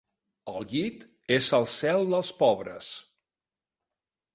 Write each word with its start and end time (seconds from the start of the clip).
El 0.53 0.63
llit 0.71 1.05
és 1.37 1.51
el 1.59 1.69
cel 1.75 2.03
dels 2.15 2.35
pobres. 2.43 2.93